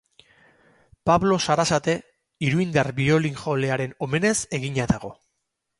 [1.09, 1.93] Pablo Sarasate
[2.49, 5.19] iruindar biolin-jolearen omenez egina dago.